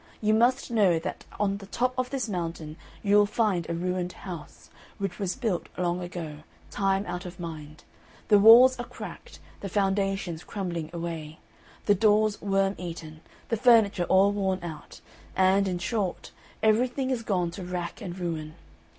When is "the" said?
1.57-1.67, 8.27-8.39, 9.59-9.69, 11.85-11.93, 13.49-13.57